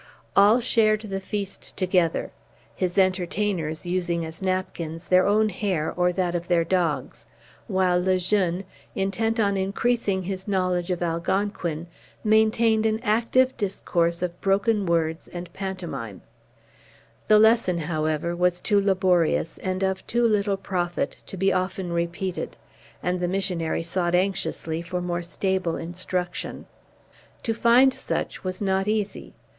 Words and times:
All 0.35 0.59
shared 0.59 1.01
the 1.01 1.19
feast 1.19 1.77
together, 1.77 2.31
his 2.73 2.97
entertainers 2.97 3.85
using 3.85 4.25
as 4.25 4.41
napkins 4.41 5.05
their 5.07 5.27
own 5.27 5.49
hair 5.49 5.93
or 5.95 6.11
that 6.11 6.33
of 6.33 6.47
their 6.47 6.63
dogs; 6.63 7.27
while 7.67 8.01
Le 8.01 8.17
Jeune, 8.17 8.63
intent 8.95 9.39
on 9.39 9.55
increasing 9.57 10.23
his 10.23 10.47
knowledge 10.47 10.89
of 10.89 11.03
Algonquin, 11.03 11.85
maintained 12.23 12.87
an 12.87 12.99
active 13.03 13.55
discourse 13.57 14.23
of 14.23 14.41
broken 14.41 14.87
words 14.87 15.27
and 15.27 15.53
pantomime. 15.53 16.23
Le 17.29 17.35
Jeune, 17.37 17.43
Relation, 17.43 17.77
1633, 17.77 17.81
2. 17.83 17.85
The 17.93 17.93
lesson, 17.93 17.93
however, 17.93 18.35
was 18.35 18.59
too 18.59 18.81
laborious, 18.81 19.59
and 19.59 19.83
of 19.83 20.07
too 20.07 20.25
little 20.27 20.57
profit, 20.57 21.21
to 21.27 21.37
be 21.37 21.53
often 21.53 21.93
repeated, 21.93 22.57
and 23.03 23.19
the 23.19 23.27
missionary 23.27 23.83
sought 23.83 24.15
anxiously 24.15 24.81
for 24.81 24.99
more 24.99 25.21
stable 25.21 25.75
instruction. 25.75 26.65
To 27.43 27.53
find 27.53 27.93
such 27.93 28.43
was 28.43 28.59
not 28.59 28.87
easy. 28.87 29.35